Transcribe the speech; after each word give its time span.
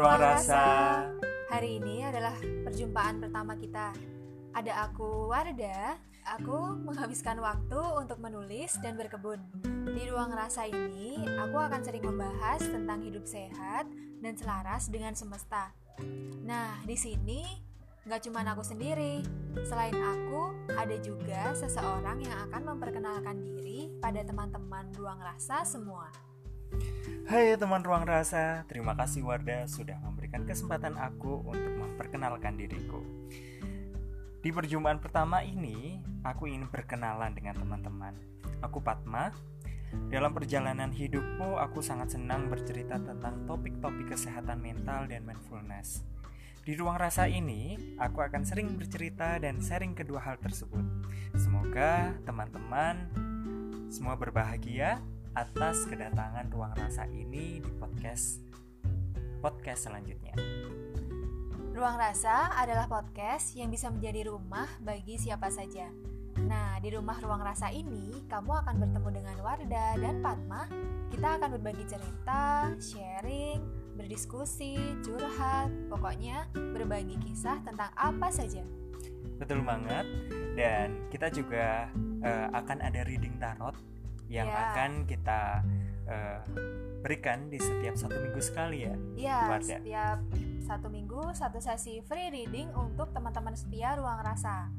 Ruang 0.00 0.16
Rasa. 0.16 0.64
Hari 1.52 1.76
ini 1.76 2.00
adalah 2.08 2.32
perjumpaan 2.40 3.20
pertama 3.20 3.52
kita. 3.52 3.92
Ada 4.56 4.88
aku, 4.88 5.28
Warda. 5.28 6.00
Aku 6.40 6.72
menghabiskan 6.80 7.36
waktu 7.36 7.76
untuk 8.00 8.16
menulis 8.24 8.80
dan 8.80 8.96
berkebun. 8.96 9.44
Di 9.92 10.08
ruang 10.08 10.32
rasa 10.32 10.64
ini, 10.64 11.20
aku 11.36 11.52
akan 11.52 11.84
sering 11.84 12.00
membahas 12.00 12.64
tentang 12.64 13.04
hidup 13.04 13.28
sehat 13.28 13.84
dan 14.24 14.40
selaras 14.40 14.88
dengan 14.88 15.12
semesta. 15.12 15.68
Nah, 16.40 16.80
di 16.88 16.96
sini 16.96 17.44
nggak 18.08 18.24
cuma 18.24 18.40
aku 18.40 18.64
sendiri. 18.64 19.20
Selain 19.68 19.92
aku, 19.92 20.72
ada 20.80 20.96
juga 21.04 21.52
seseorang 21.52 22.24
yang 22.24 22.48
akan 22.48 22.72
memperkenalkan 22.72 23.36
diri 23.44 23.92
pada 24.00 24.24
teman-teman 24.24 24.88
ruang 24.96 25.20
rasa 25.20 25.60
semua. 25.60 26.08
Hai 27.24 27.56
teman 27.56 27.80
ruang 27.80 28.04
rasa, 28.04 28.68
terima 28.68 28.92
kasih 28.92 29.24
Wardah 29.24 29.64
sudah 29.64 29.96
memberikan 30.04 30.44
kesempatan 30.44 30.94
aku 31.00 31.40
untuk 31.42 31.72
memperkenalkan 31.72 32.60
diriku. 32.60 33.00
Di 34.44 34.52
perjumpaan 34.52 35.00
pertama 35.00 35.40
ini, 35.40 36.04
aku 36.20 36.52
ingin 36.52 36.68
berkenalan 36.68 37.32
dengan 37.32 37.56
teman-teman. 37.56 38.12
Aku 38.60 38.84
Patma. 38.84 39.32
Dalam 40.12 40.36
perjalanan 40.36 40.92
hidupku, 40.92 41.56
aku 41.56 41.80
sangat 41.80 42.12
senang 42.12 42.52
bercerita 42.52 43.00
tentang 43.00 43.48
topik-topik 43.48 44.12
kesehatan 44.12 44.60
mental 44.60 45.08
dan 45.08 45.24
mindfulness. 45.24 46.04
Di 46.64 46.76
ruang 46.76 46.96
rasa 46.96 47.24
ini, 47.24 47.76
aku 47.96 48.24
akan 48.24 48.44
sering 48.44 48.76
bercerita 48.76 49.40
dan 49.40 49.64
sharing 49.64 49.96
kedua 49.96 50.20
hal 50.20 50.36
tersebut. 50.40 50.84
Semoga 51.36 52.12
teman-teman 52.28 53.08
semua 53.92 54.16
berbahagia 54.16 55.00
atas 55.34 55.82
kedatangan 55.90 56.46
ruang 56.54 56.70
rasa 56.78 57.10
ini 57.10 57.58
di 57.58 57.70
podcast 57.82 58.38
podcast 59.42 59.90
selanjutnya. 59.90 60.32
Ruang 61.74 61.98
Rasa 61.98 62.54
adalah 62.54 62.86
podcast 62.86 63.58
yang 63.58 63.66
bisa 63.66 63.90
menjadi 63.90 64.30
rumah 64.30 64.70
bagi 64.78 65.18
siapa 65.18 65.50
saja. 65.50 65.90
Nah, 66.38 66.78
di 66.78 66.94
rumah 66.94 67.18
Ruang 67.18 67.42
Rasa 67.42 67.66
ini, 67.74 68.24
kamu 68.30 68.62
akan 68.62 68.74
bertemu 68.78 69.08
dengan 69.10 69.36
Warda 69.42 69.98
dan 69.98 70.22
Padma. 70.22 70.70
Kita 71.10 71.34
akan 71.34 71.58
berbagi 71.58 71.82
cerita, 71.82 72.70
sharing, 72.78 73.58
berdiskusi, 73.98 74.78
curhat, 75.02 75.66
pokoknya 75.90 76.46
berbagi 76.54 77.18
kisah 77.26 77.58
tentang 77.66 77.90
apa 77.98 78.30
saja. 78.30 78.62
Betul 79.42 79.66
banget. 79.66 80.06
Dan 80.54 81.10
kita 81.10 81.26
juga 81.26 81.90
uh, 82.22 82.54
akan 82.54 82.86
ada 82.86 83.02
reading 83.02 83.34
tarot 83.42 83.74
yang 84.26 84.48
Ya. 84.48 84.72
akan 84.72 84.90
kita 85.04 85.62
uh, 86.08 86.38
berikan 87.00 87.52
di 87.52 87.60
setiap 87.60 87.94
satu 87.94 88.16
minggu 88.16 88.40
sekali 88.40 88.88
ya. 88.88 88.94
Iya, 89.14 89.38
Warda. 89.50 89.76
setiap 89.80 90.18
satu 90.64 90.88
minggu 90.88 91.20
satu 91.36 91.60
sesi 91.60 92.00
free 92.00 92.32
reading 92.32 92.72
untuk 92.72 93.12
teman-teman 93.12 93.52
setia 93.52 93.92
Ruang 93.96 94.24
Rasa. 94.24 94.72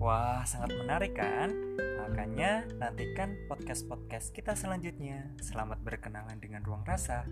Wah, 0.00 0.40
sangat 0.48 0.72
menarik 0.80 1.12
kan? 1.12 1.52
Makanya 2.00 2.64
nantikan 2.80 3.36
podcast-podcast 3.52 4.32
kita 4.32 4.56
selanjutnya. 4.56 5.28
Selamat 5.44 5.76
berkenalan 5.84 6.40
dengan 6.40 6.64
ruang 6.64 6.80
rasa. 6.88 7.28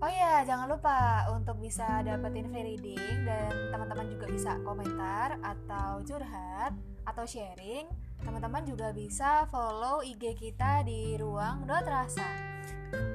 Oh 0.00 0.08
ya, 0.08 0.46
jangan 0.48 0.64
lupa 0.64 1.28
untuk 1.28 1.60
bisa 1.60 2.00
dapetin 2.00 2.48
free 2.48 2.72
reading 2.72 3.28
dan 3.28 3.52
teman-teman 3.68 4.08
juga 4.08 4.26
bisa 4.32 4.56
komentar 4.64 5.36
atau 5.44 6.00
curhat 6.08 6.72
atau 7.04 7.24
sharing. 7.28 7.84
Teman-teman 8.22 8.62
juga 8.66 8.90
bisa 8.90 9.46
follow 9.50 10.02
IG 10.02 10.34
kita 10.38 10.82
di 10.82 11.14
ruang 11.18 11.66
dot 11.66 11.86
rasa. 11.86 12.26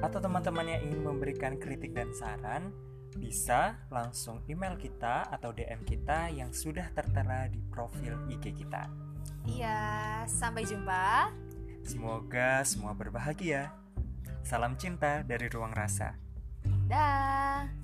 Atau 0.00 0.22
teman-teman 0.22 0.66
yang 0.68 0.80
ingin 0.86 1.00
memberikan 1.02 1.58
kritik 1.58 1.92
dan 1.92 2.12
saran, 2.14 2.70
bisa 3.14 3.78
langsung 3.90 4.42
email 4.50 4.74
kita 4.74 5.26
atau 5.30 5.54
DM 5.54 5.86
kita 5.86 6.30
yang 6.34 6.50
sudah 6.50 6.90
tertera 6.90 7.46
di 7.46 7.62
profil 7.70 8.18
IG 8.30 8.54
kita. 8.64 8.90
Iya, 9.44 10.24
sampai 10.24 10.64
jumpa. 10.64 11.30
Semoga 11.84 12.64
semua 12.64 12.96
berbahagia. 12.96 13.70
Salam 14.40 14.76
cinta 14.80 15.20
dari 15.20 15.52
ruang 15.52 15.72
rasa. 15.72 16.16
Dah. 16.88 17.83